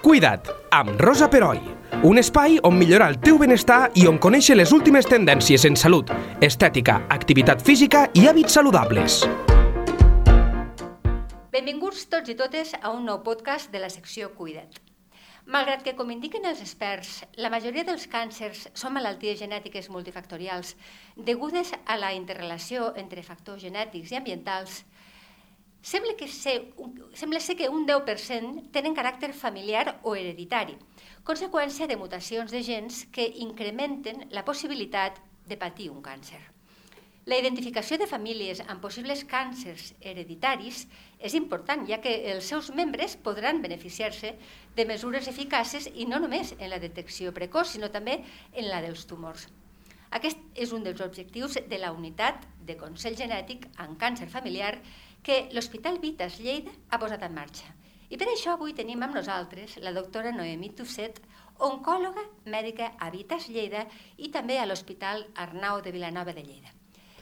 [0.00, 1.58] Cuida't, amb Rosa Peroi.
[2.08, 6.08] Un espai on millorar el teu benestar i on conèixer les últimes tendències en salut,
[6.40, 9.18] estètica, activitat física i hàbits saludables.
[11.52, 14.80] Benvinguts tots i totes a un nou podcast de la secció Cuida't.
[15.52, 20.76] Malgrat que, com indiquen els experts, la majoria dels càncers són malalties genètiques multifactorials
[21.16, 24.80] degudes a la interrelació entre factors genètics i ambientals,
[25.82, 26.74] Sembla, que ser,
[27.14, 30.76] sembla ser que un 10% tenen caràcter familiar o hereditari,
[31.24, 35.16] conseqüència de mutacions de gens que incrementen la possibilitat
[35.48, 36.40] de patir un càncer.
[37.24, 40.86] La identificació de famílies amb possibles càncers hereditaris
[41.18, 44.34] és important, ja que els seus membres podran beneficiar-se
[44.76, 48.22] de mesures eficaces i no només en la detecció precoç, sinó també
[48.52, 49.48] en la dels tumors.
[50.10, 54.72] Aquest és un dels objectius de la unitat de Consell Genètic en Càncer Familiar
[55.22, 57.68] que l'Hospital Vitas Lleida ha posat en marxa.
[58.10, 61.20] I per això avui tenim amb nosaltres la doctora Noemí Tusset,
[61.60, 63.84] oncòloga mèdica a Vitas Lleida
[64.16, 66.72] i també a l'Hospital Arnau de Vilanova de Lleida.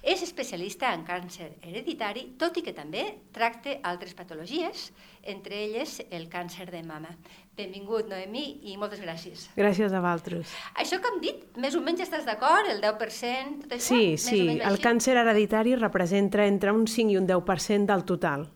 [0.03, 3.03] És especialista en càncer hereditari, tot i que també
[3.35, 4.93] tracta altres patologies,
[5.29, 7.13] entre elles el càncer de mama.
[7.59, 9.49] Benvingut, Noemí, i moltes gràcies.
[9.59, 10.53] Gràcies a vosaltres.
[10.79, 12.71] Això que hem dit, més o menys estàs d'acord?
[12.71, 13.97] El 10%, tot això?
[13.97, 14.43] Sí, sí.
[14.59, 14.85] El així?
[14.85, 18.49] càncer hereditari representa entre un 5 i un 10% del total.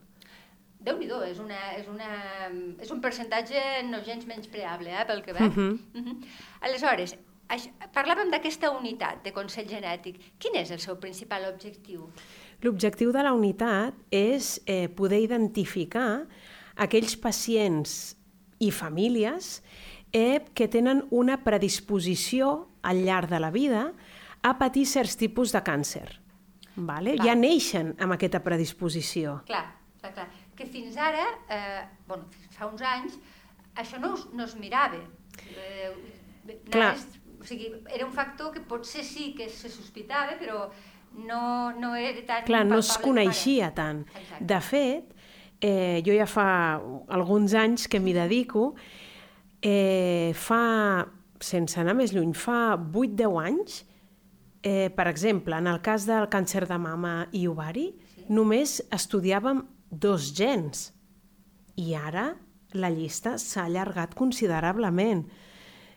[0.83, 2.07] déu nhi és, una, és, una,
[2.83, 5.51] és un percentatge no gens menys preable, eh, pel que veig.
[5.51, 5.79] Uh -huh.
[5.93, 6.25] uh -huh.
[6.61, 7.15] Aleshores,
[7.93, 10.19] parlàvem d'aquesta unitat de Consell Genètic.
[10.39, 12.09] Quin és el seu principal objectiu?
[12.63, 16.25] L'objectiu de la unitat és eh, poder identificar
[16.75, 18.15] aquells pacients
[18.63, 19.61] i famílies
[20.13, 23.87] eh, que tenen una predisposició al llarg de la vida
[24.43, 26.07] a patir certs tipus de càncer.
[26.75, 27.17] Vale?
[27.21, 29.39] Ja neixen amb aquesta predisposició.
[29.49, 29.65] Clar,
[30.01, 30.27] clar, clar.
[30.57, 33.17] Que fins ara, eh, bueno, fa uns anys,
[33.75, 35.01] això no, no es mirava.
[35.53, 35.91] Eh,
[36.69, 36.93] clar.
[36.95, 37.05] És,
[37.39, 40.67] o sigui, era un factor que potser sí que se sospitava, però
[41.13, 42.45] no, no era tan...
[42.47, 44.03] Clar, no es coneixia tant.
[44.13, 44.45] Exacte.
[44.51, 45.11] De fet,
[45.63, 46.45] eh, jo ja fa
[47.15, 48.73] alguns anys que m'hi dedico,
[49.63, 51.05] eh, fa,
[51.39, 53.77] sense anar més lluny, fa 8-10 anys,
[54.63, 58.27] eh, per exemple, en el cas del càncer de mama i ovari, sí.
[58.27, 60.89] només estudiàvem dos gens
[61.79, 62.33] i ara
[62.73, 65.23] la llista s'ha allargat considerablement.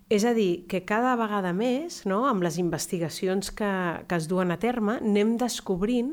[0.06, 3.70] És a dir, que cada vegada més, no, amb les investigacions que,
[4.06, 6.12] que es duen a terme, anem descobrint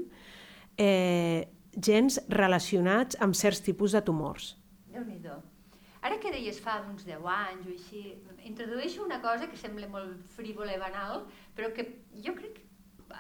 [0.82, 1.46] eh,
[1.76, 4.56] gens relacionats amb certs tipus de tumors.
[4.88, 5.20] déu nhi
[6.04, 8.02] Ara que deies fa uns 10 anys o així,
[8.44, 11.24] introdueixo una cosa que sembla molt frívola i banal,
[11.56, 11.86] però que
[12.26, 12.66] jo crec que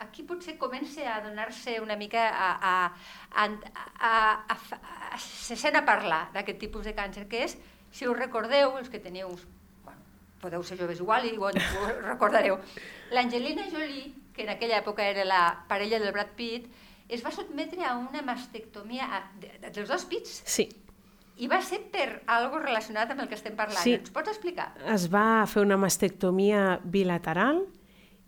[0.04, 2.74] aquí potser comença a donar-se una mica a, a,
[3.32, 4.12] a, a,
[4.52, 4.58] a,
[5.14, 7.56] a, se sent a parlar d'aquest tipus de càncer, que és,
[7.94, 9.32] si us recordeu, els que teniu,
[9.86, 10.04] bueno,
[10.42, 12.60] podeu ser joves igual i ho, ho recordareu,
[13.16, 16.68] l'Angelina Jolie, que en aquella època era la parella del Brad Pitt,
[17.10, 19.08] es va sotmetre a una mastectomia
[19.40, 20.42] dels dos pits.
[20.46, 20.68] Sí.
[21.42, 23.82] I va ser per algo relacionat amb el que estem parlant.
[23.82, 23.96] Sí.
[23.98, 24.70] Ens pots explicar?
[24.94, 27.64] Es va fer una mastectomia bilateral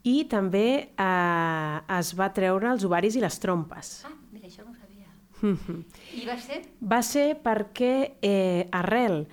[0.05, 3.99] i també eh, es va treure els ovaris i les trompes.
[4.09, 5.09] Ah, mira, això no ho sabia.
[5.41, 5.83] Mm -hmm.
[6.21, 6.61] I va ser?
[6.81, 9.27] Va ser perquè eh, arrel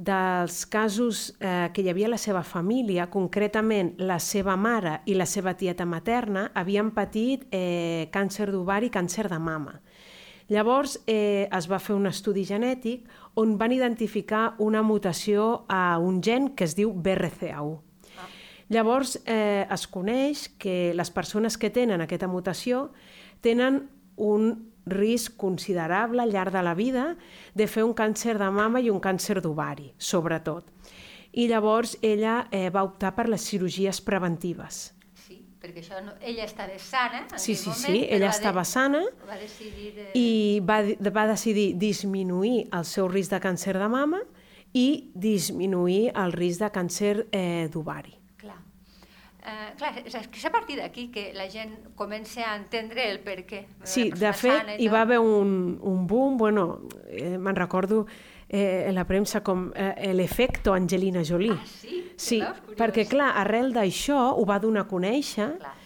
[0.00, 5.16] dels casos eh, que hi havia a la seva família, concretament la seva mare i
[5.18, 9.74] la seva tieta materna, havien patit eh, càncer d'ovari i càncer de mama.
[10.48, 13.04] Llavors eh, es va fer un estudi genètic
[13.38, 17.76] on van identificar una mutació a un gen que es diu BRCA1.
[18.16, 18.26] Ah.
[18.72, 22.88] Llavors eh, es coneix que les persones que tenen aquesta mutació
[23.44, 23.84] tenen
[24.16, 24.50] un
[24.90, 27.16] risc considerable al llarg de la vida
[27.54, 30.66] de fer un càncer de mama i un càncer d'ovari, sobretot.
[31.32, 34.90] I llavors ella eh, va optar per les cirurgies preventives.
[35.14, 38.70] Sí, perquè això no, ella estava sana en sí, sí, moment, sí, ella estava de,
[38.72, 40.06] sana va decidir de...
[40.18, 40.82] i va,
[41.14, 44.22] va decidir disminuir el seu risc de càncer de mama
[44.74, 48.19] i disminuir el risc de càncer eh, d'ovari.
[49.50, 53.40] Uh, clar, és, és a partir d'aquí que la gent comença a entendre el per
[53.48, 53.64] què.
[53.82, 58.04] Sí, de fet, hi va haver un, un boom, bueno, eh, me'n recordo
[58.46, 61.56] eh, en la premsa com eh, l'efecte Angelina Jolie.
[61.56, 61.98] Ah, sí?
[62.20, 62.38] Sí,
[62.78, 65.76] perquè clar, arrel d'això ho va donar a conèixer clar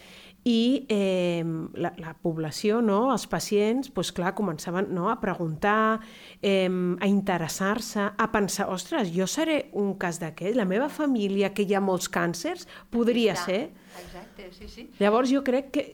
[0.45, 1.43] i eh,
[1.81, 6.03] la, la població, no, els pacients, doncs clar, començaven no, a preguntar,
[6.45, 11.65] eh, a interessar-se, a pensar, ostres, jo seré un cas d'aquest, la meva família, que
[11.65, 13.63] hi ha molts càncers, podria ja, ser.
[14.03, 14.87] Exacte, sí, sí.
[15.01, 15.87] Llavors jo crec que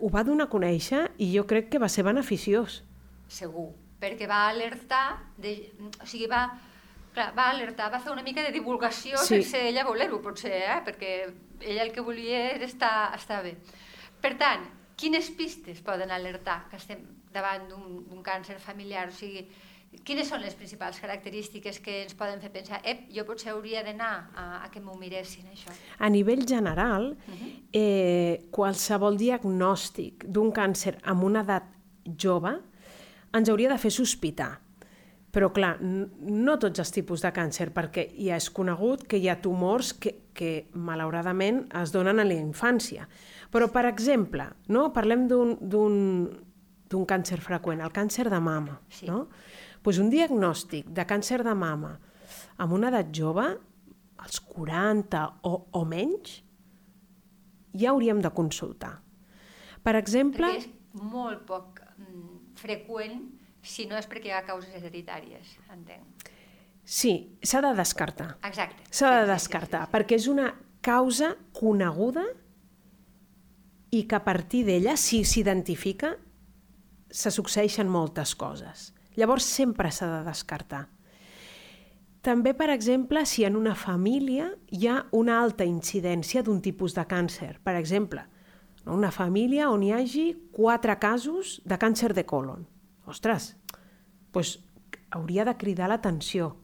[0.00, 2.80] ho va donar a conèixer i jo crec que va ser beneficiós.
[3.28, 3.68] Segur,
[4.00, 5.58] perquè va alertar, de,
[6.00, 6.48] o sigui, va,
[7.10, 9.40] Clar, va alertar, va fer una mica de divulgació Sí.
[9.40, 10.76] sense ella voler-ho, potser, eh?
[10.86, 11.10] perquè
[11.60, 13.56] ella el que volia era estar, estar bé.
[14.20, 14.66] Per tant,
[15.00, 17.02] quines pistes poden alertar que estem
[17.32, 19.08] davant d'un càncer familiar?
[19.08, 19.46] O sigui,
[20.06, 24.12] quines són les principals característiques que ens poden fer pensar ep, jo potser hauria d'anar
[24.34, 25.74] a, a que m'ho miressin, això?
[25.98, 27.10] A nivell general,
[27.72, 31.66] eh, qualsevol diagnòstic d'un càncer amb una edat
[32.16, 32.54] jove
[33.34, 34.52] ens hauria de fer sospitar.
[35.30, 39.38] Però, clar, no tots els tipus de càncer, perquè ja és conegut que hi ha
[39.42, 43.06] tumors que, que malauradament, es donen a la infància.
[43.54, 44.88] Però, per exemple, no?
[44.94, 48.80] parlem d'un càncer freqüent, el càncer de mama.
[48.90, 49.06] Sí.
[49.06, 49.28] No?
[49.82, 51.94] Pues un diagnòstic de càncer de mama
[52.60, 53.46] amb una edat jove,
[54.20, 56.40] als 40 o, o menys,
[57.72, 58.98] ja hauríem de consultar.
[59.80, 63.22] Per exemple, Perquè és molt poc mm, freqüent
[63.62, 66.30] si no és perquè hi ha causes hereditàries, entenc.
[66.84, 68.36] sí, s'ha de descartar.
[68.42, 68.82] Exacte.
[68.90, 69.92] S'ha de Sí, sí, descartar, sí, sí.
[69.96, 72.24] perquè és una causa coneguda
[73.92, 76.14] i que a partir d'ella, si s'identifica,
[77.10, 78.92] se succeeixen moltes coses.
[79.16, 80.88] Llavors sempre s'ha de descartar.
[82.22, 87.04] També, per exemple, si en una família hi ha una alta incidència d'un tipus de
[87.08, 87.58] càncer.
[87.64, 88.22] Per exemple,
[88.86, 92.66] una família on hi hagi quatre casos de càncer de colon.
[93.10, 93.54] Ostres,
[94.32, 94.58] doncs
[95.10, 96.54] hauria de cridar l'atenció.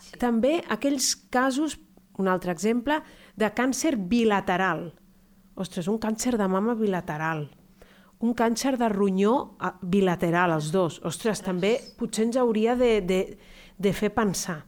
[0.00, 0.18] Sí.
[0.20, 1.78] També aquells casos,
[2.20, 3.00] un altre exemple,
[3.36, 4.90] de càncer bilateral.
[5.60, 7.48] Ostres, un càncer de mama bilateral.
[8.20, 10.98] Un càncer de ronyó ah, bilateral, els dos.
[11.08, 13.20] Ostres, també potser ens hauria de, de,
[13.80, 14.60] de fer pensar.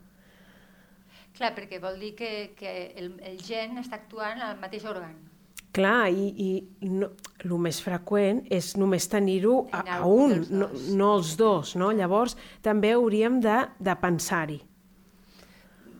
[1.36, 5.16] Clar, perquè vol dir que, que el, el gen està actuant al mateix òrgan.
[5.72, 7.08] Clar, i, i no,
[7.44, 11.74] el més freqüent és només tenir-ho a, a un, no, no els dos.
[11.80, 11.88] No?
[11.96, 14.58] Llavors, també hauríem de, de pensar-hi.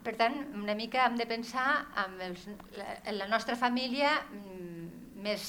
[0.03, 1.67] Per tant, una mica hem de pensar
[2.05, 2.45] en, els,
[2.77, 5.47] la, en la nostra família mm, més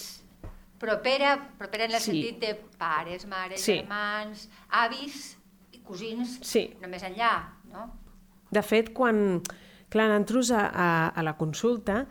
[0.80, 2.12] propera, propera en el Sí.
[2.12, 3.80] sentit de pares, mares, Sí.
[3.81, 5.38] germans, avis
[5.74, 6.69] i cosins, Sí.
[6.81, 7.34] no més enllà,
[7.72, 7.90] no?
[8.54, 9.42] De fet, quan,
[9.90, 12.06] clar, nosaltres a, a, a la consulta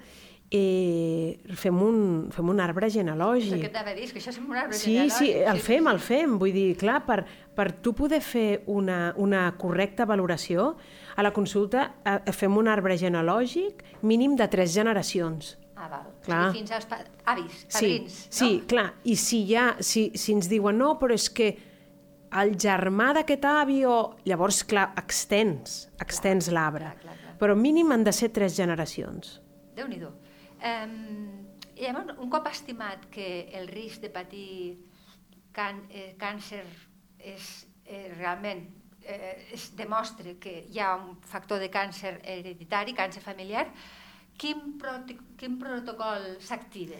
[0.53, 3.65] eh, fem, un, fem un arbre Això que genealògic.
[3.75, 6.37] a dir, que això és un arbre Sí, sí, el fem, el fem.
[6.39, 7.25] Vull dir, clar, per,
[7.57, 10.77] per tu poder fer una, una correcta valoració,
[11.17, 15.57] a la consulta eh, fem un arbre genealògic mínim de tres generacions.
[15.77, 16.13] Ah, val.
[16.23, 16.53] Clar.
[16.55, 17.01] Fins als pa
[17.33, 18.67] avis, Sí, padrins, sí, no?
[18.71, 18.89] clar.
[19.05, 21.51] I si, ja, si, si ens diuen no, però és que
[22.39, 24.15] el germà d'aquest avi o...
[24.25, 26.93] Llavors, clar, extens, extens l'arbre.
[27.41, 29.41] Però mínim han de ser tres generacions.
[29.77, 30.13] Déu-n'hi-do.
[30.63, 34.79] Um, llavors, un cop estimat que el risc de patir
[35.53, 36.63] can, eh, càncer
[37.19, 37.49] és
[37.85, 38.63] eh, realment
[39.03, 43.67] eh, es demostra que hi ha un factor de càncer hereditari, càncer familiar,
[44.39, 46.97] quin, proti, quin protocol s'activa?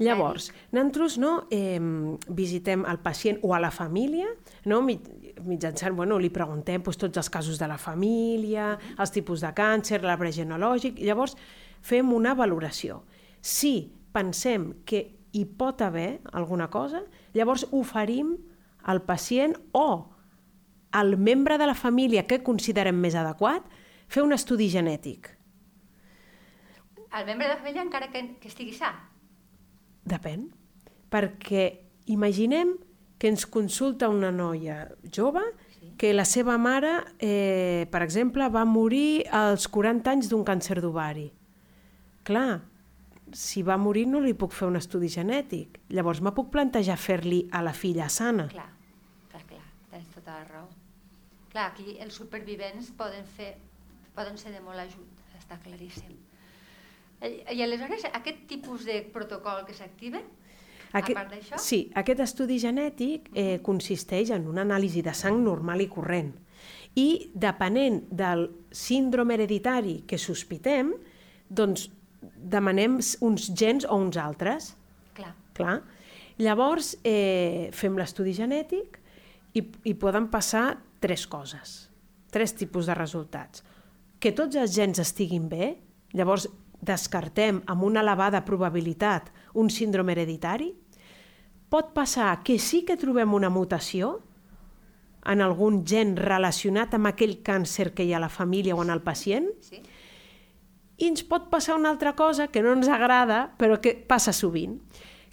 [0.00, 1.76] Llavors, nosaltres no, eh,
[2.32, 4.30] visitem el pacient o a la família,
[4.64, 5.10] no, mit-
[5.44, 10.00] mitjançant, bueno, li preguntem doncs, tots els casos de la família, els tipus de càncer,
[10.02, 11.36] l'arbre genològic, llavors
[11.82, 13.02] fem una valoració.
[13.40, 15.02] Si pensem que
[15.32, 17.02] hi pot haver alguna cosa,
[17.34, 18.36] llavors oferim
[18.82, 20.10] al pacient o
[20.92, 23.64] al membre de la família que considerem més adequat
[24.12, 25.30] fer un estudi genètic.
[27.12, 28.92] El membre de la família encara que, que estigui sa.
[30.08, 30.48] Depèn.
[31.12, 31.64] Perquè
[32.12, 32.76] imaginem
[33.20, 35.42] que ens consulta una noia jove
[35.82, 35.92] Sí.
[35.98, 41.32] que la seva mare, eh, per exemple, va morir als 40 anys d'un càncer d'ovari.
[42.26, 42.60] Clar,
[43.32, 45.80] si va morir no li puc fer un estudi genètic.
[45.90, 48.46] Llavors me puc plantejar fer-li a la filla sana.
[48.52, 48.68] Clar,
[49.32, 50.68] clar, clar, tens tota la raó.
[51.52, 53.54] Clar, aquí els supervivents poden, fer,
[54.16, 56.14] poden ser de molt ajut, està claríssim.
[57.22, 60.22] I, aleshores, aquest tipus de protocol que s'activa,
[60.92, 61.58] Aquest, a part d'això?
[61.60, 66.34] Sí, aquest estudi genètic eh, consisteix en una anàlisi de sang normal i corrent.
[67.00, 68.44] I depenent del
[68.76, 70.92] síndrome hereditari que sospitem,
[71.48, 71.86] doncs
[72.22, 74.76] demanem uns gens o uns altres.
[75.14, 75.82] clar, Clar.
[76.38, 78.98] Llavors eh, fem l'estudi genètic
[79.54, 81.90] i, i poden passar tres coses,
[82.32, 83.62] tres tipus de resultats.
[84.18, 85.74] Que tots els gens estiguin bé,
[86.16, 86.48] llavors
[86.82, 90.72] descartem amb una elevada probabilitat un síndrome hereditari.
[91.68, 94.18] Pot passar que sí que trobem una mutació
[95.30, 98.90] en algun gen relacionat amb aquell càncer que hi ha a la família o en
[98.90, 99.78] el pacient, sí?
[100.98, 104.78] I ens pot passar una altra cosa que no ens agrada, però que passa sovint,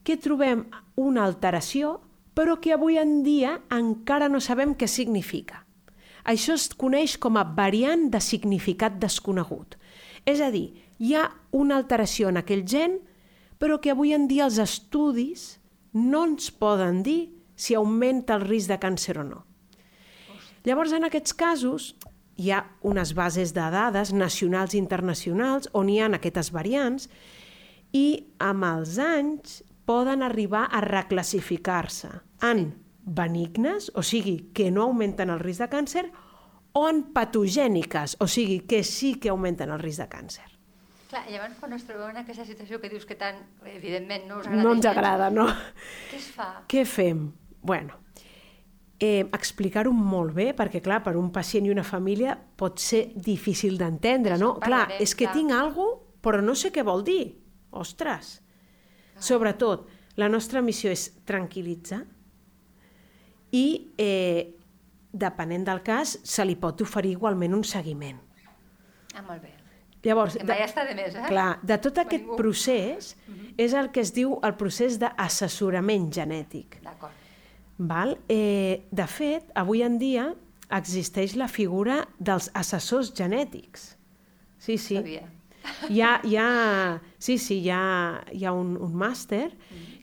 [0.04, 0.66] que trobem
[0.98, 2.00] una alteració,
[2.34, 5.66] però que avui en dia encara no sabem què significa.
[6.24, 9.76] Això es coneix com a variant de significat desconegut.
[10.26, 11.26] És a dir, hi ha
[11.56, 13.00] una alteració en aquell gen,
[13.60, 15.58] però que avui en dia els estudis
[15.94, 19.44] no ens poden dir si augmenta el risc de càncer o no.
[20.64, 21.94] Llavors, en aquests casos,
[22.40, 27.10] hi ha unes bases de dades nacionals i internacionals on hi ha aquestes variants
[27.92, 28.06] i
[28.40, 32.12] amb els anys poden arribar a reclassificar-se
[32.46, 32.70] en
[33.10, 36.06] benignes, o sigui, que no augmenten el risc de càncer,
[36.78, 40.46] o en patogèniques, o sigui, que sí que augmenten el risc de càncer.
[41.10, 44.46] Clar, llavors quan ens trobem en aquesta situació que dius que tan, evidentment, no us
[44.46, 45.48] agrada No ens gens, agrada, no?
[46.12, 46.52] Què es fa?
[46.70, 47.32] Què fem?
[47.66, 47.98] Bueno,
[49.00, 53.78] eh, explicar-ho molt bé, perquè, clar, per un pacient i una família pot ser difícil
[53.80, 54.56] d'entendre, no?
[54.60, 57.24] Clar, és que tinc alguna cosa, però no sé què vol dir.
[57.72, 58.42] Ostres!
[59.20, 59.86] Sobretot,
[60.20, 62.02] la nostra missió és tranquil·litzar
[63.56, 64.56] i, eh,
[65.12, 68.20] depenent del cas, se li pot oferir igualment un seguiment.
[69.16, 69.54] Ah, molt bé.
[70.04, 71.24] Llavors, Que mai està de més, eh?
[71.28, 72.38] Clar, de tot aquest ningú.
[72.38, 73.16] procés
[73.58, 76.82] és el que es diu el procés d'assessorament genètic.
[76.84, 77.12] D'acord.
[77.80, 78.18] Val?
[78.28, 80.30] Eh, de fet, avui en dia
[80.76, 83.96] existeix la figura dels assessors genètics.
[84.60, 85.00] Sí, sí.
[85.00, 85.26] Sabia.
[85.90, 86.50] Hi ha, hi ha,
[87.18, 89.48] sí, sí, hi ha, hi ha un, un màster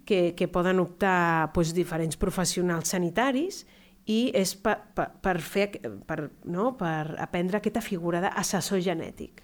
[0.07, 3.65] que, que poden optar doncs, diferents professionals sanitaris
[4.07, 5.67] i és per, per, per, fer,
[6.07, 6.71] per, no?
[6.79, 9.43] per aprendre aquesta figura d'assessor genètic.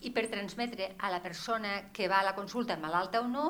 [0.00, 3.46] I per transmetre a la persona que va a la consulta malalta o no,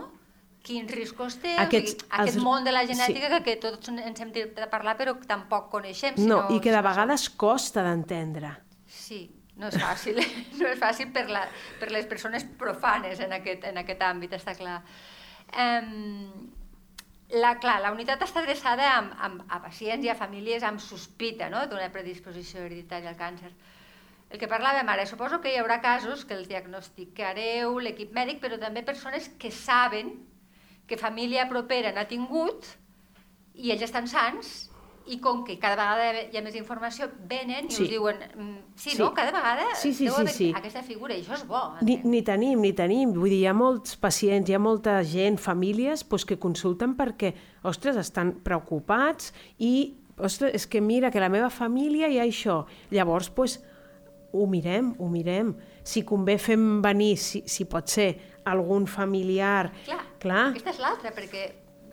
[0.63, 3.89] quins riscos té, Aquests- o sigui, aquest els- món de la genètica que, que tots
[3.89, 6.17] ens hem de parlar però tampoc coneixem.
[6.17, 8.51] Si No, i que de no vegades costa d'entendre.
[8.87, 10.21] Sí, no és fàcil,
[10.61, 11.47] no és fàcil per, la,
[11.81, 14.83] per les persones profanes en aquest, en aquest àmbit, està clar.
[15.57, 16.51] Um,
[17.31, 21.49] la, clar, la unitat està adreçada a, a, a pacients i a famílies amb sospita
[21.51, 21.65] no?
[21.71, 23.51] d'una predisposició hereditària al càncer.
[24.31, 28.59] El que parlàvem ara, suposo que hi haurà casos que el diagnosticareu l'equip mèdic, però
[28.63, 30.13] també persones que saben
[30.91, 32.67] que família propera n'ha tingut
[33.55, 34.67] i ells estan sants
[35.11, 37.83] i com que cada vegada hi ha més informació, venen i Sí.
[37.83, 38.99] us diuen mm, sí, Sí.
[39.01, 39.09] no?
[39.15, 40.51] Cada vegada Sí, sí, sí, sí.
[40.55, 41.63] aquesta figura i això és bo.
[41.83, 43.13] Ni, ni tenim, ni tenim.
[43.17, 47.33] Vull dir, hi ha molts pacients, hi ha molta gent, famílies, doncs, que consulten perquè,
[47.65, 52.67] ostres, estan preocupats i, ostres, és que mira que la meva família hi ha això.
[52.93, 53.59] Llavors, doncs,
[54.33, 55.57] ho mirem, ho mirem.
[55.83, 59.71] Si convé fem venir, si, si pot ser, algun familiar...
[59.85, 61.49] Clar, Clar, aquesta és l'altra, perquè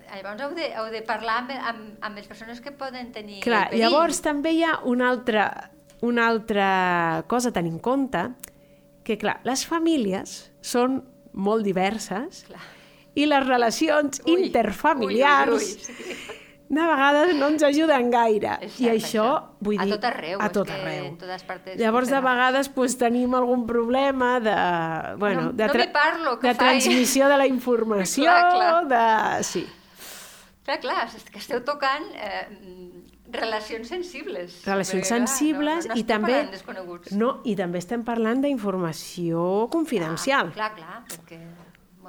[0.08, 3.68] llavors heu de, heu de parlar amb, amb, amb les persones que poden tenir Clar,
[3.75, 5.48] llavors també hi ha una altra,
[6.01, 6.70] una altra
[7.27, 8.24] cosa a tenir en compte,
[9.08, 11.01] que clar, les famílies són
[11.38, 12.63] molt diverses Clar.
[13.16, 16.07] i les relacions Ui, interfamiliars ui, ui, sí.
[16.70, 18.58] De vegades no ens ajuden gaire.
[18.62, 19.58] És I cert, això, això.
[19.64, 19.94] vull A dir...
[19.96, 21.06] tot arreu, A tot arreu.
[21.06, 24.56] en totes partes Llavors, de vegades, pues, tenim algun problema de...
[25.18, 26.80] Bueno, No- de, no me parlo, que de fai.
[26.80, 28.88] transmissió de la informació, Clar, clar.
[29.38, 29.44] de...
[29.44, 29.66] Sí.
[30.68, 32.44] Clar, clar, és que esteu tocant eh,
[33.32, 34.58] relacions sensibles.
[34.66, 40.52] relacions clar, sensibles no, no i estem també no, i també estem parlant d'informació confidencial.
[40.52, 41.40] Ah, clar, clar, perquè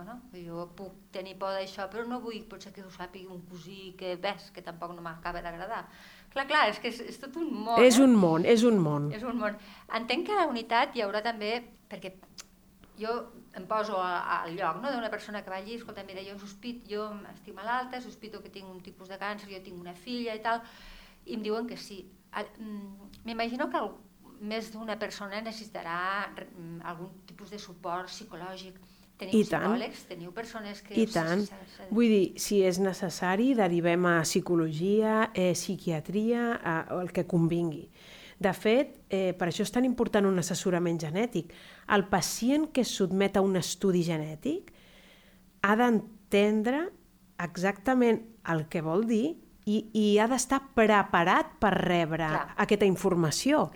[0.08, 3.94] bueno, jo puc tenir por d'això, però no vull potser que ho sàpigui un cosí
[3.98, 5.84] que ves, que tampoc no m'acaba d'agradar.
[6.32, 7.80] Clar, clar, és que és, és tot un món.
[7.82, 8.02] és eh?
[8.04, 9.10] un món, és un món.
[9.12, 9.56] És un món.
[10.00, 11.52] Entenc que a la unitat hi haurà també,
[11.88, 12.14] perquè
[12.98, 13.14] jo
[13.54, 17.08] em poso al lloc no, d'una persona que va allí, escolta, mira, jo sospit, jo
[17.32, 20.62] estic malalta, sospito que tinc un tipus de càncer, jo tinc una filla i tal,
[21.26, 22.04] i em diuen que sí.
[22.58, 23.92] Mm, M'imagino que el,
[24.40, 28.78] més d'una persona necessitarà mm, algun tipus de suport psicològic.
[29.18, 29.64] Teniu I tant.
[29.66, 30.04] psicòlegs?
[30.06, 30.94] Teniu persones que...
[30.94, 31.42] I tant.
[31.90, 37.88] Vull dir, si és necessari, derivem a psicologia, eh, psiquiatria, a, o el que convingui.
[38.38, 41.50] De fet, eh, per això és tan important un assessorament genètic.
[41.90, 44.70] El pacient que es sotmet a un estudi genètic
[45.66, 46.84] ha d'entendre
[47.42, 49.34] exactament el que vol dir
[49.66, 52.44] i, i ha d'estar preparat per rebre Clar.
[52.62, 53.66] aquesta informació.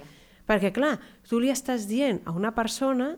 [0.47, 0.95] Perquè, clar,
[1.27, 3.17] tu li estàs dient a una persona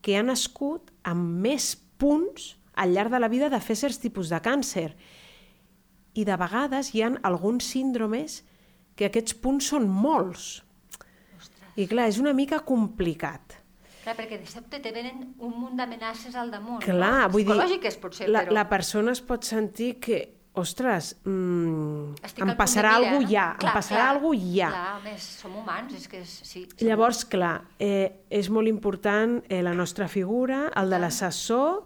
[0.00, 4.30] que ha nascut amb més punts al llarg de la vida de fer certs tipus
[4.32, 4.90] de càncer.
[6.16, 8.40] I de vegades hi ha alguns síndromes
[8.96, 10.60] que aquests punts són molts.
[11.38, 11.72] Ostres.
[11.76, 13.60] I clar, és una mica complicat.
[14.00, 16.80] Clar, perquè de sobte te venen un munt d'amenaces al damunt.
[16.84, 17.32] Clar, no?
[17.34, 18.56] vull dir, Psicològiques, potser, la, però...
[18.56, 20.22] la persona es pot sentir que,
[20.60, 23.30] ostres, mm, Estic em passarà mira, alguna no?
[23.32, 24.68] ja, em passarà alguna ja.
[24.70, 26.66] Clar, més, som humans, és que és, sí.
[26.68, 31.84] som- Llavors, clar, eh, és molt important eh, la nostra figura, el de l'assessor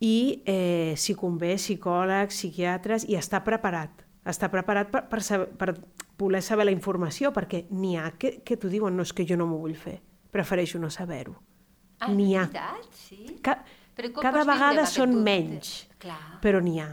[0.00, 3.90] i, eh, si convé, psicòlegs, psiquiatres, i estar preparat.
[4.24, 5.74] Estar preparat per, per, saber, per
[6.18, 9.36] voler saber la informació, perquè n'hi ha que, que t'ho diuen, no és que jo
[9.36, 9.96] no m'ho vull fer,
[10.30, 11.34] prefereixo no saber-ho.
[12.02, 12.44] Ah, N'hi ha.
[12.46, 12.92] veritat?
[12.94, 13.38] Sí?
[13.42, 13.56] Ca
[13.94, 16.38] Però com cada vegada són menys, Clar.
[16.40, 16.86] però n'hi ha.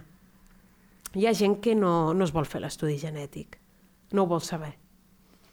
[1.17, 3.57] Hi ha gent que no, no es vol fer l'estudi genètic,
[4.13, 4.75] no ho vol saber.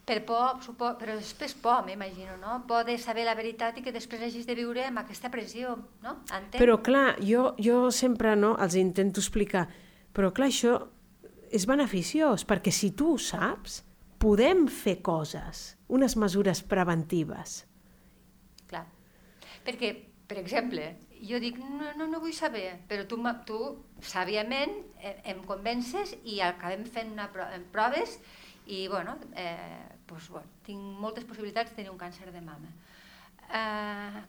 [0.07, 0.93] Per por, supo...
[1.01, 2.61] però després por, m'imagino, no?
[2.69, 5.73] Por de saber la veritat i que després hagis de viure amb aquesta pressió,
[6.05, 6.19] no?
[6.29, 6.61] Entenc?
[6.61, 9.65] Però clar, jo, jo sempre no, els intento explicar,
[10.15, 10.77] però clar, això
[11.51, 13.81] és beneficiós, perquè si tu ho saps,
[14.23, 17.59] podem fer coses, unes mesures preventives.
[18.71, 18.85] Clar.
[19.67, 19.91] Perquè,
[20.29, 20.87] per exemple,
[21.23, 23.59] jo dic, no, no, no vull saber, però tu, tu
[24.05, 28.19] sàviament eh, em convences i acabem fent una pro proves
[28.67, 32.69] i, bueno, eh, doncs, bueno, tinc moltes possibilitats de tenir un càncer de mama.
[33.47, 34.23] Eh,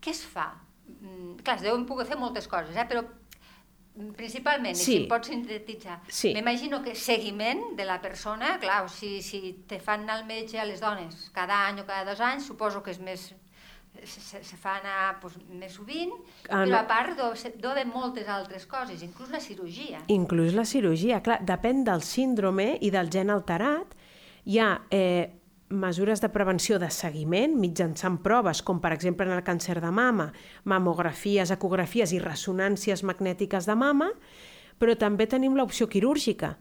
[0.00, 0.54] què es fa?
[0.88, 4.84] Mm, clar, es deuen poder fer moltes coses, eh, però mm, principalment, Sí.
[4.84, 6.32] si em pots sintetitzar, Sí.
[6.34, 10.58] m'imagino que seguiment de la persona, clar, o si, si te fan anar al metge
[10.60, 13.34] a les dones cada any o cada dos anys, suposo que és més
[14.04, 16.12] se, se, fa anar pues, més sovint,
[16.48, 20.02] Ah, però a part deu deu haver moltes altres coses, inclús la cirurgia.
[20.12, 23.96] Inclús la cirurgia, clar, depèn del síndrome i del gen alterat.
[24.46, 25.32] Hi ha eh,
[25.68, 30.30] mesures de prevenció de seguiment mitjançant proves, com per exemple en el càncer de mama,
[30.64, 34.12] mamografies, ecografies i ressonàncies magnètiques de mama,
[34.78, 36.56] però també tenim l'opció quirúrgica,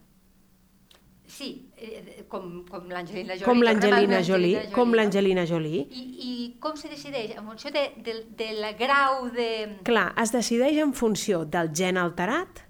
[1.28, 3.46] Sí, eh, com, com l'Angelina Jolie.
[3.46, 5.86] com l'Angelina Jolie, com l'Angelina Jolie.
[5.90, 7.36] I, I com se decideix?
[7.38, 9.50] En funció de, de, de la grau de...
[9.88, 12.66] Clar, es decideix en funció del gen alterat,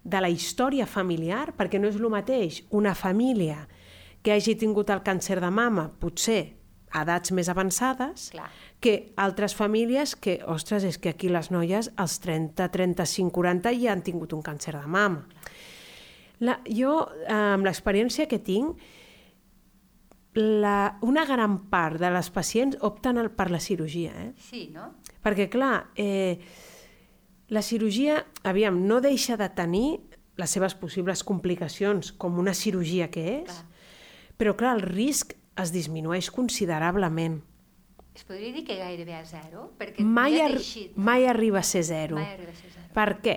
[0.00, 3.66] de la història familiar, perquè no és el mateix una família
[4.24, 6.40] que hagi tingut el càncer de mama, potser
[6.90, 8.48] a edats més avançades, Clar.
[8.82, 13.92] que altres famílies que, ostres, és que aquí les noies als 30, 35, 40 ja
[13.94, 15.26] han tingut un càncer de mama.
[16.40, 16.94] La, jo,
[17.28, 18.78] amb l'experiència que tinc,
[20.34, 24.32] la, una gran part de les pacients opten al- per la cirurgia, eh?
[24.38, 24.92] Sí, no?
[25.24, 26.38] Perquè, clar, eh,
[27.50, 29.98] la cirurgia, aviam, no deixa de tenir
[30.40, 33.66] les seves possibles complicacions com una cirurgia que és, Clar.
[34.38, 37.40] però, clar, el risc es disminueix considerablement.
[38.14, 39.72] Es podria dir que gairebé a zero?
[39.78, 41.04] Perquè Mai, ja teixit, no?
[41.04, 42.16] mai arriba a ser zero.
[42.16, 42.88] Mai arriba a ser zero.
[42.94, 43.36] Per què?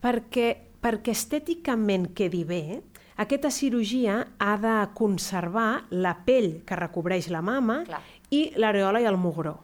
[0.00, 0.46] Perquè,
[0.80, 2.80] perquè estèticament quedi bé,
[3.20, 8.00] aquesta cirurgia ha de conservar la pell que recobreix la mama Clar.
[8.32, 9.58] i l'areola i el mugró.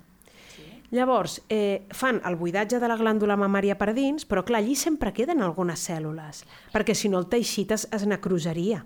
[0.90, 5.12] Llavors, eh, fan el buidatge de la glàndula mamària per dins, però clar, allí sempre
[5.12, 8.84] queden algunes cèl·lules, perquè si no el teixit es, es necrosaria.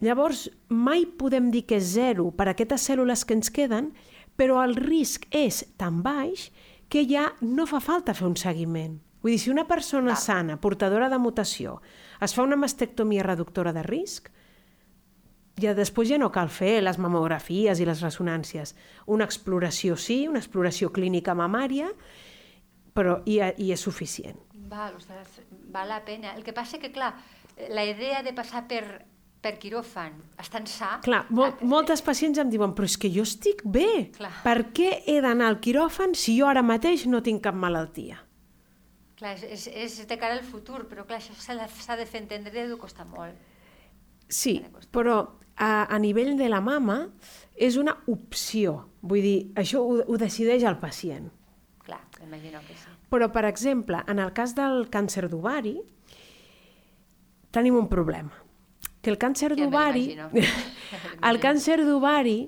[0.00, 3.92] Llavors, mai podem dir que és zero per a aquestes cèl·lules que ens queden,
[4.36, 6.50] però el risc és tan baix
[6.88, 9.00] que ja no fa falta fer un seguiment.
[9.20, 11.80] Vull dir, si una persona sana, portadora de mutació,
[12.24, 14.30] es fa una mastectomia reductora de risc,
[15.60, 18.74] ja després ja no cal fer les mamografies i les ressonàncies.
[19.06, 21.90] Una exploració sí, una exploració clínica mamària,
[22.96, 24.40] però i, i és suficient.
[24.70, 25.40] Val, ostres,
[25.72, 26.34] val la pena.
[26.36, 27.12] El que passa que, clar,
[27.68, 28.84] la idea de passar per,
[29.42, 30.94] per quiròfan estant sa...
[31.04, 34.32] Clar, mol, ah, moltes pacients em diuen però és que jo estic bé, Clar.
[34.46, 38.20] per què he d'anar al quiròfan si jo ara mateix no tinc cap malaltia?
[39.20, 41.66] Clar, és, és, de cara al futur, però clar, això s'ha de,
[42.00, 43.36] de fer entendre i deu costar molt.
[44.30, 44.88] Sí, costa.
[44.94, 45.16] però
[45.60, 47.02] a, a nivell de la mama
[47.52, 48.78] és una opció.
[49.04, 51.28] Vull dir, això ho, ho decideix el pacient.
[51.84, 52.96] Clar, m'imagino que sí.
[53.12, 55.76] Però, per exemple, en el cas del càncer d'ovari,
[57.52, 58.32] tenim un problema.
[59.04, 60.14] Que el càncer d'ovari...
[61.28, 62.38] el càncer d'ovari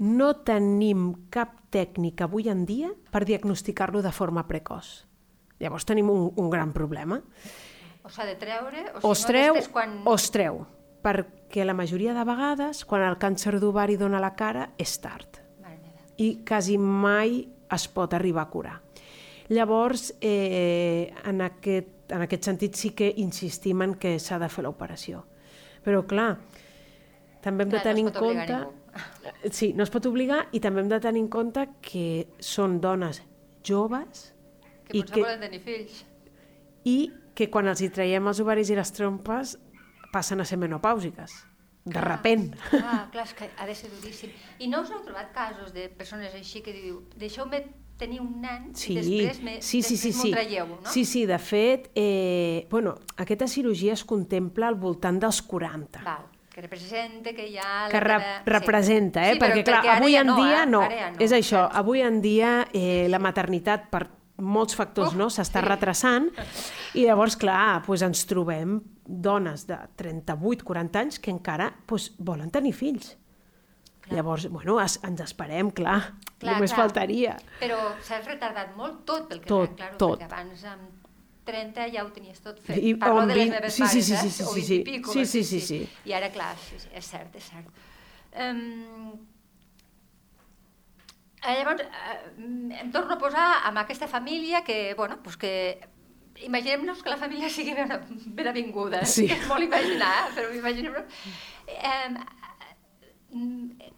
[0.00, 5.02] no tenim cap tècnica avui en dia per diagnosticar-lo de forma precoç.
[5.62, 7.20] Llavors tenim un, un gran problema.
[8.02, 9.98] O s'ha de treure, o, O si es no, treu després quan...
[10.04, 10.62] o es treu.
[11.02, 15.38] Perquè la majoria de vegades, quan el càncer d'ovari dona la cara, és tard.
[16.18, 17.40] I quasi mai
[17.72, 18.74] es pot arribar a curar.
[19.52, 24.64] Llavors, eh, en, aquest, en aquest sentit sí que insistim en que s'ha de fer
[24.66, 25.24] l'operació.
[25.82, 26.36] Però clar,
[27.42, 28.60] també hem Clar, de tenir no en compte...
[29.50, 33.22] Sí, no es pot obligar i també hem de tenir en compte que són dones
[33.64, 34.32] joves
[34.88, 36.04] Que i potser que, volen tenir fills.
[36.84, 36.96] i
[37.34, 39.56] que quan els hi traiem els ovaris i les trompes
[40.12, 41.32] passen a ser menopàusiques,
[41.84, 42.50] de repent.
[42.78, 44.30] Ah, clar, és que ha de ser duríssim.
[44.60, 47.62] I no us heu trobat casos de persones així que diu deixeu-me
[47.98, 50.30] tenir un nen Sí, i després me, sí, sí, sí, després sí.
[50.34, 50.90] traieu, no?
[50.90, 56.02] Sí, sí, de fet, eh, bueno, aquesta cirurgia es contempla al voltant dels 40.
[56.04, 57.86] Val, que representa que ja...
[57.90, 59.34] que teva- representa, eh?
[59.34, 60.66] Sí, però perquè, clar, avui en no, dia eh?
[60.66, 60.82] no.
[60.82, 64.06] No, És això, avui en dia eh, la maternitat per
[64.38, 65.26] molts factors, Uf, no?
[65.30, 65.66] S'està sí.
[65.68, 66.30] retrasant
[66.94, 72.72] i llavors, clar, doncs ens trobem dones de 38-40 anys que encara doncs, volen tenir
[72.74, 73.16] fills.
[74.02, 74.16] Clar.
[74.16, 76.00] Llavors, bueno, es, ens esperem, clar,
[76.40, 76.86] clar només clar.
[76.88, 77.36] faltaria.
[77.60, 80.18] Però s'ha retardat molt tot pel que Tot, veig, claro, tot.
[80.18, 80.98] perquè abans amb
[81.46, 82.78] 30 ja ho tenies tot fet.
[82.82, 84.18] I- Parlo de les 20, meves sí, sí, pares, sí, eh?
[84.18, 84.74] sí, sí, o sí, 20 sí.
[84.80, 85.88] i pico, Sí, sí, sí, sí.
[86.04, 87.66] I ara, clar, sí, sí, és cert, és cert.
[88.32, 89.12] Um,
[91.42, 92.18] llavors, eh,
[92.82, 95.80] em torno a posar amb aquesta família que, bueno, pues que
[96.42, 97.90] imaginem-nos que la família sigui ben,
[98.26, 99.04] ben avinguda.
[99.04, 99.26] Sí.
[99.34, 100.32] És molt imaginar, eh?
[100.36, 101.26] però imaginem-nos...
[101.66, 102.14] Eh,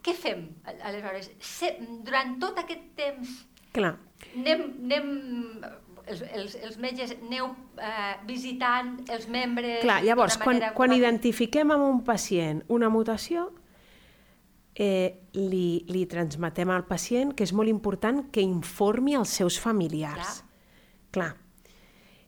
[0.05, 1.27] què fem, aleshores?
[1.43, 1.73] Se,
[2.07, 3.33] durant tot aquest temps
[3.75, 3.97] Clar,
[4.31, 5.09] anem, anem
[6.07, 11.73] els, els, els metges aneu eh, visitant els membres clar llavors, quan, manera quan identifiquem
[11.75, 13.49] amb un pacient una mutació,
[14.75, 20.43] eh, li, li transmetem al pacient que és molt important que informi els seus familiars.
[21.15, 21.31] Clar.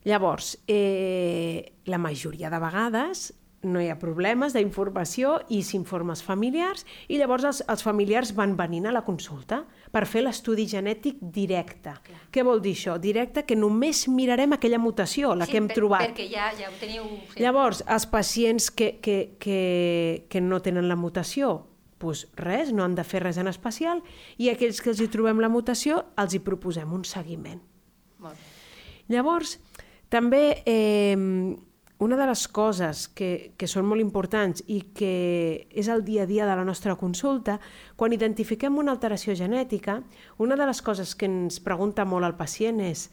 [0.07, 3.33] Llavors, eh, la majoria de vegades
[3.67, 8.53] no hi ha problemes d'informació i s'informa als familiars i llavors els, els familiars van
[8.55, 11.95] venint a la consulta per fer l'estudi genètic directe.
[12.31, 12.97] Què vol dir això?
[13.01, 16.05] Directe que només mirarem aquella mutació, la sí, que hem per, trobat.
[16.11, 17.41] perquè ja, ja ho teniu sí.
[17.43, 21.57] Llavors, els pacients que, que, que, que no tenen la mutació,
[22.01, 24.03] doncs res, no han de fer res en especial,
[24.37, 27.61] i aquells que els hi trobem la mutació, els hi proposem un seguiment.
[28.23, 28.53] Molt bé.
[29.07, 29.55] Llavors,
[30.11, 31.15] també eh,
[31.99, 36.29] una de les coses que, que són molt importants i que és el dia a
[36.29, 37.57] dia de la nostra consulta,
[37.95, 40.01] quan identifiquem una alteració genètica,
[40.37, 43.07] una de les coses que ens pregunta molt el pacient és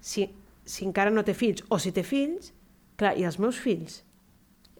[0.00, 0.28] si,
[0.64, 2.52] si encara no té fills o si té fills,
[3.00, 4.02] clar, i els meus fills?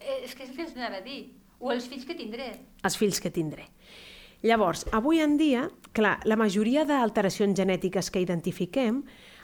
[0.01, 1.40] Eh, és que és el que els anava a dir.
[1.61, 2.53] O els fills que tindré.
[2.83, 3.69] els fills que tindré.
[4.43, 9.03] Llavors, avui en dia, clar, la majoria d'alteracions genètiques que identifiquem,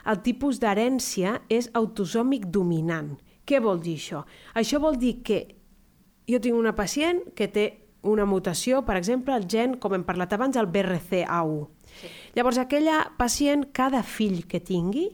[0.09, 3.13] el tipus d'herència és autosòmic dominant.
[3.45, 4.23] Què vol dir això?
[4.55, 5.43] Això vol dir que
[6.27, 7.67] jo tinc una pacient que té
[8.07, 11.67] una mutació, per exemple, el gen, com hem parlat abans, el BRCA1.
[11.99, 12.11] Sí.
[12.35, 15.07] Llavors, aquella pacient, cada fill que tingui,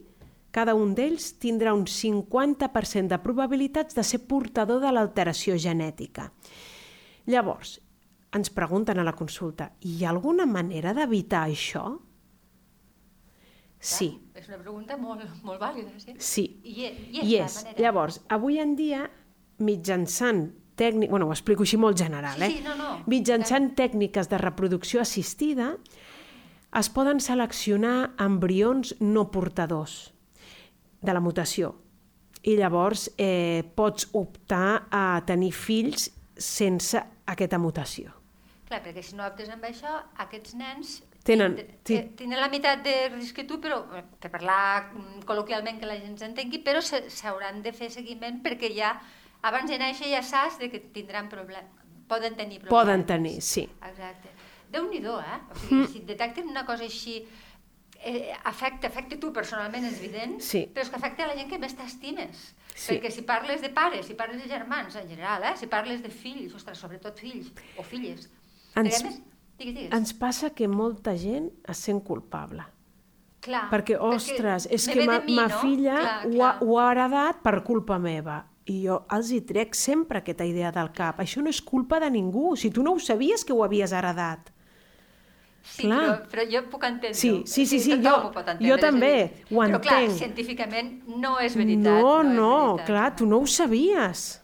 [0.54, 6.30] cada un d'ells tindrà un 50% de probabilitats de ser portador de l'alteració genètica.
[7.30, 7.78] Llavors,
[8.36, 11.86] ens pregunten a la consulta, hi ha alguna manera d'evitar això?
[13.84, 16.14] Sí, Clar, És una pregunta molt, molt vàlida, sí.
[16.18, 16.44] sí.
[16.64, 16.88] I, i,
[17.20, 17.56] i I és, és.
[17.58, 17.84] la manera.
[17.84, 19.04] Llavors, avui en dia,
[19.60, 20.46] mitjançant
[20.80, 21.12] tècnic...
[21.12, 22.58] Bueno, ho explico així molt general, Sí, eh?
[22.58, 22.90] sí, no, no.
[23.12, 25.74] Mitjançant tècniques de reproducció assistida,
[26.80, 30.14] es poden seleccionar embrions no portadors
[31.04, 31.76] de la mutació.
[32.44, 38.12] I llavors eh, pots optar a tenir fills sense aquesta mutació.
[38.68, 39.92] Clar, perquè si no optes amb això,
[40.24, 41.56] aquests nens Tenen-
[41.88, 41.96] sí.
[41.96, 45.86] eh, tenen la meitat de risc que tu, però eh, per parlar mm, col·loquialment que
[45.88, 48.98] la gent s'entengui, però se- s'hauran de fer seguiment perquè ja
[49.42, 51.70] abans de néixer ja saps de que tindran problemes,
[52.08, 52.76] poden tenir problemes.
[52.76, 53.70] Poden tenir, sí.
[53.88, 54.30] Exacte.
[54.74, 55.40] Déu-n'hi-do, eh?
[55.52, 55.88] O sigui, mm.
[55.94, 57.22] si et detecten una cosa així,
[58.04, 60.66] eh, afecta, afecta tu personalment, és evident, Sí.
[60.74, 62.56] però és que afecta la gent que més t'estimes.
[62.76, 62.94] Sí.
[62.96, 65.56] Perquè si parles de pares, si parles de germans, en general, eh?
[65.58, 68.30] si parles de fills, ostres, sobretot fills o filles.
[68.76, 69.22] Ens- Perquè més,
[69.60, 69.92] digues, digues.
[69.94, 72.64] Ens passa que molta gent es sent culpable.
[73.44, 75.58] Clar, Perquè, ostres, és me que ma, mi, ma no?
[75.60, 76.58] filla Clar, ho, ha, clar.
[76.64, 78.46] ho ha heredat per culpa meva.
[78.66, 81.18] I jo els hi trec sempre aquesta idea del cap.
[81.20, 82.56] Això no és culpa de ningú.
[82.56, 84.53] Si tu no ho sabies que ho havies heredat.
[85.64, 86.00] Sí, clar.
[86.04, 89.14] però, però jo puc entendre Sí, sí, sí, sí, tothom jo- ho entendre, jo també,
[89.50, 90.18] ho Però clar, entenc.
[90.20, 91.86] científicament no és veritat.
[92.02, 92.86] no, és no, veritat.
[92.86, 94.42] clar, tu no ho sabies.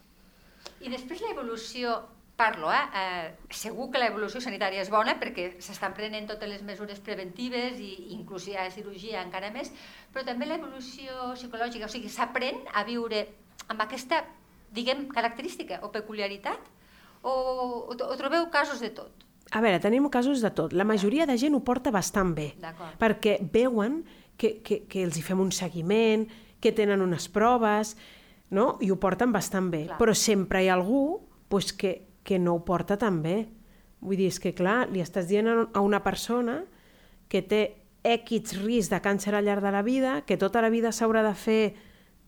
[0.79, 1.97] I després l'evolució,
[2.38, 2.86] parlo, eh?
[2.95, 3.36] eh?
[3.51, 8.47] Segur que l'evolució sanitària és bona perquè s'estan prenent totes les mesures preventives i inclús
[8.47, 9.73] hi ha cirurgia encara més,
[10.13, 13.27] però també l'evolució psicològica, o sigui, s'aprèn a viure
[13.67, 14.23] amb aquesta,
[14.71, 16.60] diguem, característica o peculiaritat
[17.23, 19.12] o, o, o trobeu casos de tot?
[19.51, 20.73] A veure, tenim casos de tot.
[20.77, 22.51] La majoria de gent ho porta bastant bé,
[23.01, 24.03] perquè veuen
[24.38, 26.27] que, que, que els hi fem un seguiment,
[26.59, 27.95] que tenen unes proves,
[28.51, 28.77] no?
[28.83, 29.85] i ho porten bastant bé.
[29.88, 29.99] Clar.
[30.01, 33.38] Però sempre hi ha algú pues, que, que no ho porta tan bé.
[33.99, 36.62] Vull dir, és que clar, li estàs dient a a una persona
[37.29, 37.63] que té
[38.03, 41.33] X risc de càncer al llarg de la vida, que tota la vida s'haurà de
[41.35, 41.63] fer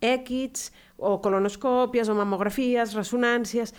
[0.02, 3.76] X, o colonoscòpies, o mamografies, ressonàncies...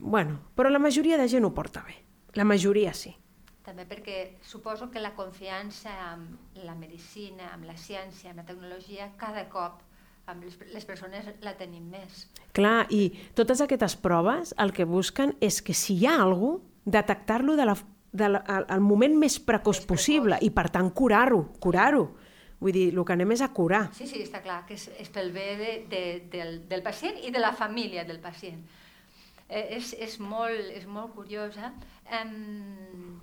[0.00, 1.98] Bueno, però la majoria de gent ho porta bé.
[2.38, 3.14] La majoria sí.
[3.64, 9.10] També perquè suposo que la confiança amb la medicina, amb la ciència, amb la tecnologia,
[9.20, 9.82] cada cop
[10.30, 12.24] amb les, les persones la tenim més.
[12.56, 17.56] Clar, i totes aquestes proves el que busquen és que si hi ha algú, detectar-lo
[17.58, 17.76] de la,
[18.12, 19.88] de la, al, al moment més precoç Més precoç.
[19.90, 22.04] possible i, per tant, curar-ho, curar-ho.
[22.60, 23.86] Vull dir, el que anem és a curar.
[23.96, 27.32] Sí, sí, està clar, que és, és pel bé de, de, del, del pacient i
[27.32, 28.60] de la família del pacient.
[29.50, 31.72] Eh, és, és, molt, és molt curiosa.
[32.20, 33.18] Um,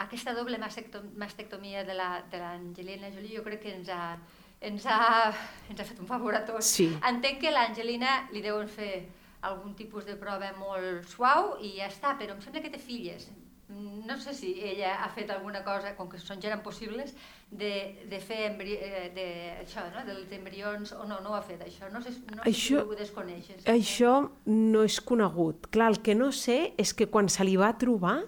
[0.00, 4.16] aquesta doble mastectomia de l'Angelina la, Jolie jo crec que ens ha,
[4.64, 5.28] ens ha,
[5.68, 6.72] ens ha fet un favor a tots.
[6.80, 6.88] Sí.
[7.04, 8.94] Entenc que l'Angelina li deuen fer
[9.44, 13.28] algun tipus de prova molt suau i ja està, però em sembla que té filles
[13.68, 17.14] no sé si ella ha fet alguna cosa, com que són ja eren possibles,
[17.50, 17.72] de,
[18.10, 19.26] de fer embri, eh, de,
[19.62, 20.04] això, no?
[20.06, 22.92] dels embrions, o no, no ho ha fet això, no sé, no sé això, si
[22.92, 23.64] ho desconeixes.
[23.70, 24.14] Això
[24.50, 25.70] no és conegut.
[25.74, 28.20] Clar, el que no sé és que quan se li va trobar,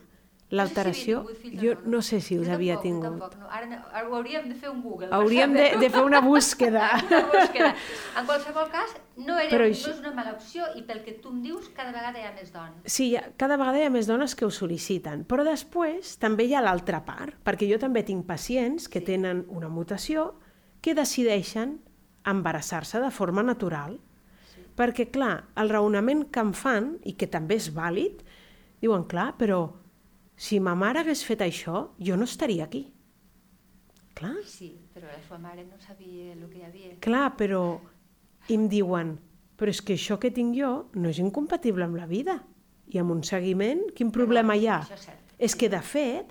[0.54, 2.00] L'alteració, no sé si jo no.
[2.06, 3.16] sé si us havia tingut.
[3.18, 3.48] Tampoc, no.
[3.50, 5.08] Ara, ara hauríem de fer un Google.
[5.10, 6.84] Hauríem de, de fer una búsqueda.
[7.08, 7.70] una búsqueda.
[8.20, 9.96] En qualsevol cas, no, era, Però això...
[9.98, 12.78] una mala opció i pel que tu em dius, cada vegada hi ha més dones.
[12.86, 15.24] Sí, ha, cada vegada hi ha més dones que ho sol·liciten.
[15.26, 19.08] Però després també hi ha l'altra part, perquè jo també tinc pacients que sí.
[19.08, 20.28] tenen una mutació
[20.78, 21.80] que decideixen
[22.22, 23.98] embarassar-se de forma natural.
[24.52, 24.62] Sí.
[24.78, 28.22] Perquè, clar, el raonament que em fan, i que també és vàlid,
[28.78, 29.64] diuen, clar, però
[30.36, 32.86] si ma mare hagués fet això, jo no estaria aquí.
[34.16, 34.36] Clar.
[34.48, 36.92] Sí, però la seva mare no sabia el que hi havia.
[37.04, 37.62] Clar, però
[38.48, 39.16] i em diuen,
[39.56, 42.38] però és que això que tinc jo no és incompatible amb la vida.
[42.92, 44.78] I amb un seguiment, quin problema hi ha?
[44.84, 45.32] és, cert.
[45.36, 46.30] és que, de fet,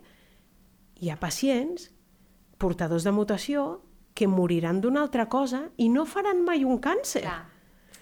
[1.02, 1.90] hi ha pacients
[2.58, 3.66] portadors de mutació
[4.16, 7.26] que moriran d'una altra cosa i no faran mai un càncer.
[7.26, 7.42] Clar.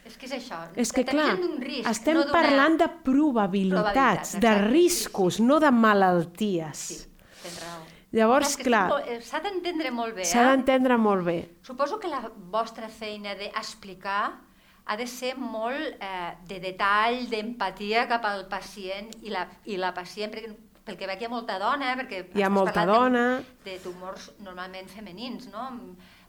[0.03, 0.59] És que és això.
[0.75, 1.31] És que, clar,
[1.63, 5.47] risc, estem no parlant de probabilitats, de riscos, sí, sí.
[5.47, 6.85] no de malalties.
[6.91, 7.01] Sí,
[7.41, 7.81] tens raó.
[8.13, 8.83] Llavors, no, clar...
[9.09, 10.25] Eh, s'ha d'entendre molt bé.
[10.29, 10.49] S'ha eh?
[10.51, 11.37] d'entendre molt bé.
[11.65, 12.21] Suposo que la
[12.53, 14.25] vostra feina d'explicar
[14.85, 19.93] ha de ser molt eh, de detall, d'empatia cap al pacient i la, i la
[19.95, 20.51] pacient, perquè
[20.83, 23.23] pel que veig hi ha molta dona, eh, perquè hi ha molta dona.
[23.63, 25.69] De, de tumors normalment femenins, no?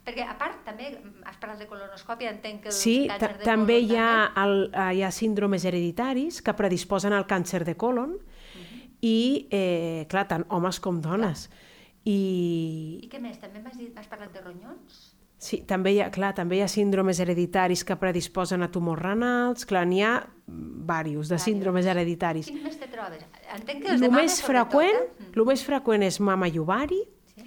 [0.05, 0.91] Perquè, a part, també
[1.25, 5.01] has parlat de colonoscòpia, entenc que el sí, de també hi ha, el, eh, hi
[5.01, 8.83] ha síndromes hereditaris que predisposen al càncer de colon uh -huh.
[9.01, 11.47] i, eh, clar, tant homes com dones.
[11.47, 11.63] Clar.
[12.05, 13.01] I...
[13.01, 13.39] I què més?
[13.41, 15.15] També m'has dit, has parlat de ronyons?
[15.41, 19.65] Sí, també hi ha, clar, també hi ha síndromes hereditaris que predisposen a tumors renals,
[19.67, 20.13] clar, n'hi ha
[20.45, 22.47] diversos de síndromes hereditaris.
[22.49, 23.25] Quins més te trobes?
[23.57, 25.27] Entenc que els de mama, més freqüent, eh?
[25.33, 27.01] El més freqüent és mama i ovari,
[27.33, 27.45] sí?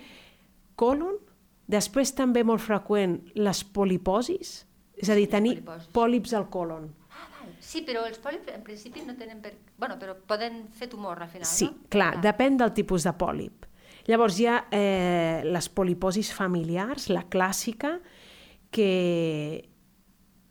[0.79, 1.17] colon,
[1.69, 4.63] Després també molt freqüent les poliposis,
[4.97, 5.59] és a dir, tenir
[5.95, 6.89] pòlips al colon.
[7.13, 7.27] Ah.
[7.61, 9.53] Sí, però els pòlips en principi no tenen per...
[9.79, 11.75] Bueno, però poden fer tumor al final, sí, no?
[11.75, 12.23] Sí, clar, ah.
[12.25, 13.67] depèn del tipus de pòlip.
[14.09, 17.99] Llavors hi ha eh, les poliposis familiars, la clàssica,
[18.73, 18.89] que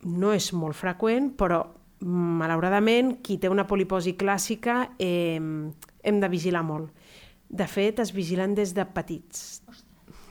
[0.05, 1.63] no és molt freqüent, però
[2.05, 6.93] malauradament qui té una poliposi clàssica eh, hem de vigilar molt.
[7.49, 9.63] De fet, es vigilen des de petits.
[9.65, 9.83] Ostres.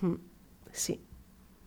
[0.04, 0.35] Mm.
[0.76, 1.00] Sí.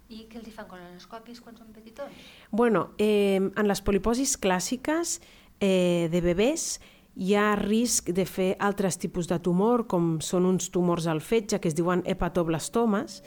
[0.09, 2.13] I què els hi fan colonoscòpies quan són petitons?
[2.49, 5.19] Bueno, eh, en les poliposis clàssiques
[5.61, 6.79] eh, de bebès
[7.19, 11.59] hi ha risc de fer altres tipus de tumor, com són uns tumors al fetge,
[11.59, 13.19] que es diuen hepatoblastomes,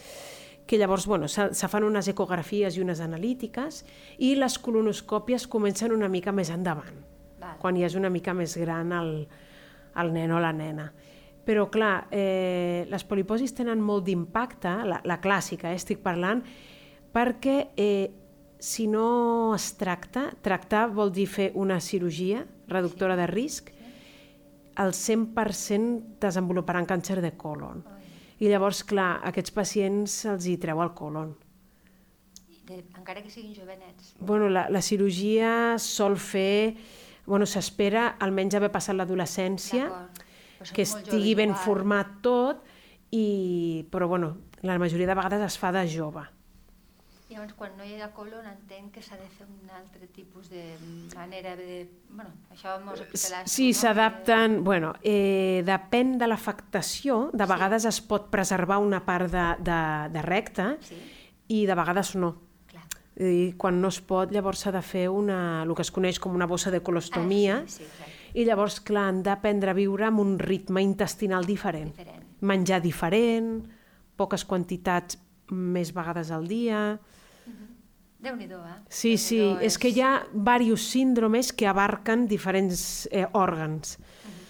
[0.66, 3.82] que llavors bueno, se, se fan unes ecografies i unes analítiques
[4.22, 7.02] i les colonoscòpies comencen una mica més endavant,
[7.42, 7.58] Val.
[7.60, 9.12] quan ja és una mica més gran el,
[9.98, 10.92] el nen o la nena.
[11.46, 16.42] Però, clar, eh, les poliposis tenen molt d'impacte, la, la clàssica, eh, estic parlant,
[17.12, 18.10] perquè eh,
[18.62, 23.72] si no es tracta, tractar vol dir fer una cirurgia reductora de risc,
[24.78, 27.82] el 100% desenvoluparan càncer de colon.
[28.38, 31.34] I llavors, clar, aquests pacients els hi treu el colon.
[32.66, 34.14] De, encara que siguin jovenets.
[34.20, 36.76] Bueno, la, la cirurgia sol fer...
[37.22, 39.84] Bueno, s'espera almenys haver passat l'adolescència
[40.70, 41.64] que estigui ben igual.
[41.64, 42.62] format tot,
[43.10, 46.22] i, però bueno, la majoria de vegades es fa de jove.
[47.32, 50.50] I llavors, quan no hi ha colon, entenc que s'ha de fer un altre tipus
[50.52, 50.74] de
[51.16, 51.86] manera de...
[52.10, 53.48] Bueno, això mos explicaràs.
[53.48, 53.78] Sí, no?
[53.78, 54.58] s'adapten...
[54.58, 54.64] De...
[54.66, 57.30] Bueno, eh, depèn de l'afectació.
[57.32, 57.88] De vegades sí.
[57.88, 59.80] es pot preservar una part de, de,
[60.12, 61.00] de recte sí.
[61.56, 62.34] i de vegades no.
[62.68, 62.84] Clar.
[63.16, 66.36] I quan no es pot, llavors s'ha de fer una, el que es coneix com
[66.36, 70.22] una bossa de colostomia, ah, sí, sí, i llavors, clar, han d'aprendre a viure amb
[70.22, 71.92] un ritme intestinal diferent.
[71.92, 72.24] diferent.
[72.40, 73.50] Menjar diferent,
[74.16, 75.18] poques quantitats
[75.50, 76.98] més vegades al dia...
[77.46, 77.68] Mhm.
[78.22, 78.78] Déu-n'hi-do, eh?
[78.88, 79.72] Sí, sí, és...
[79.72, 83.98] és que hi ha diversos síndromes que abarquen diferents eh, òrgans.
[83.98, 84.04] Uh.
[84.04, 84.42] -huh.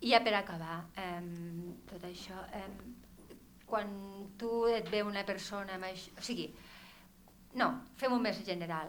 [0.00, 1.20] I ja per acabar, eh,
[1.90, 2.68] tot això, eh,
[3.66, 3.88] quan
[4.36, 6.10] tu et ve una persona amb això...
[6.18, 6.52] O sigui,
[7.54, 8.88] no, fem-ho més general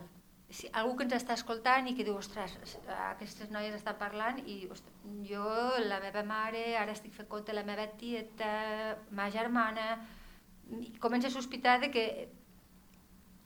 [0.53, 2.53] si algú que ens està escoltant i que diu, ostres,
[3.09, 4.93] aquestes noies estan parlant i ostres,
[5.25, 5.45] jo,
[5.87, 8.51] la meva mare, ara estic fent compte, la meva tieta,
[9.17, 9.97] ma germana,
[11.01, 12.05] comença a sospitar de que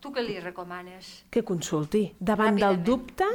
[0.04, 1.14] tu què li recomanes?
[1.34, 2.04] Que consulti.
[2.20, 3.28] Davant del dubte,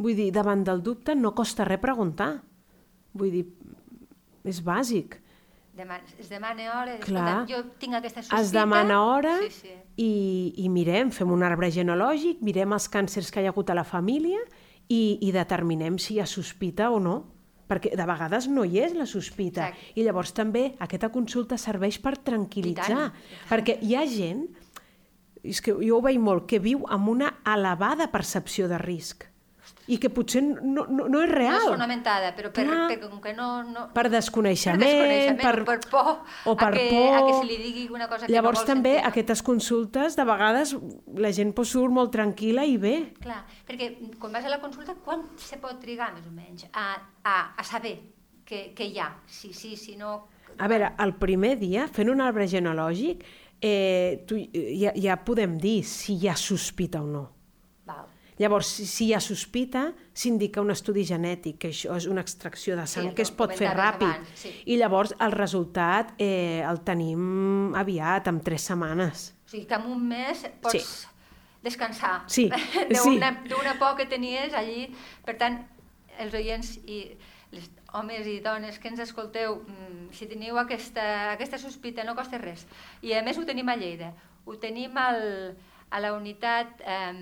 [0.00, 2.32] vull dir, davant del dubte no costa res preguntar.
[3.12, 3.44] Vull dir,
[4.48, 5.18] és bàsic.
[5.72, 7.46] Deman es demana hora, Clar.
[7.48, 8.42] jo tinc aquesta sospita...
[8.42, 9.76] Es demana hora Sí, sí.
[9.96, 10.10] I,
[10.60, 13.86] i mirem, fem un arbre genològic, mirem els càncers que hi ha hagut a la
[13.88, 14.42] família
[14.92, 17.22] i, i determinem si hi ha sospita o no.
[17.72, 19.70] Perquè de vegades no hi és la sospita.
[19.70, 19.96] Exacte.
[19.96, 23.08] I llavors també aquesta consulta serveix per tranquil·litzar.
[23.48, 24.44] Perquè hi ha gent,
[25.40, 29.31] és que jo ho veig molt, que viu amb una elevada percepció de risc
[29.90, 31.66] i que potser no, no, no és No és real.
[31.72, 32.88] fonamentada, però per, Clar.
[32.88, 33.48] per, com que no...
[33.66, 36.10] no per per desconeixement, desconeixement, per, per por,
[36.46, 37.16] o per a, que, por.
[37.16, 39.08] a que se li digui una cosa que Llavors no també sentir.
[39.10, 40.74] aquestes consultes, de vegades
[41.18, 42.94] la gent pot surt molt tranquil·la i bé.
[43.22, 46.88] Clar, perquè quan vas a la consulta, quan se pot trigar, més o menys, a,
[47.24, 47.96] a, a saber
[48.46, 49.10] què, què hi ha?
[49.26, 50.28] Si sí, si no...
[50.58, 53.22] A veure, el primer dia, fent un arbre genològic,
[53.62, 54.36] eh, tu,
[54.78, 57.22] ja, ja podem dir si hi ha sospita o no.
[58.40, 62.86] Llavors, si, hi ha sospita, s'indica un estudi genètic, que això és una extracció de
[62.88, 64.08] sang el que es pot fer ràpid.
[64.08, 64.52] abans, sí.
[64.72, 69.34] I llavors el resultat eh, el tenim aviat, en tres setmanes.
[69.46, 71.06] O sigui que en un mes pots Sí.
[71.62, 72.48] descansar Sí,
[72.90, 73.48] d'una sí.
[73.48, 74.88] d'una por que tenies allí.
[75.24, 75.60] Per tant,
[76.18, 77.16] els oients i
[77.52, 82.38] les homes i dones que ens escolteu, mm, si teniu aquesta, aquesta sospita, no costa
[82.38, 82.64] res.
[83.02, 84.14] I a més ho tenim a Lleida.
[84.46, 85.54] Ho tenim al,
[85.92, 87.12] a la unitat, eh,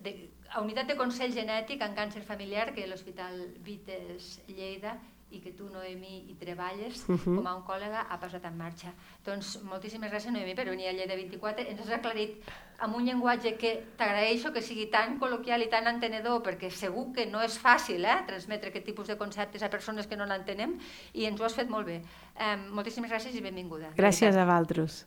[0.00, 0.12] de,
[0.50, 4.96] a unitat de Consell Genètic en Càncer Familiar, que l'Hospital Vites Lleida
[5.32, 7.36] i que tu, Noemi, hi treballes uh -huh.
[7.36, 8.92] com a oncòloga, ha posat en marxa.
[9.24, 11.68] Doncs moltíssimes gràcies, Noemi, per venir a Lleida 24.
[11.68, 12.42] Ens has aclarit
[12.78, 17.26] amb un llenguatge que t'agraeixo que sigui tan col·loquial i tan entenedor, perquè segur que
[17.26, 20.78] no és fàcil eh, transmetre aquest tipus de conceptes a persones que no l'entenem,
[21.12, 22.02] i ens ho has fet molt bé.
[22.36, 23.92] Eh, moltíssimes gràcies i benvinguda.
[23.96, 25.06] Gràcies a vosaltres.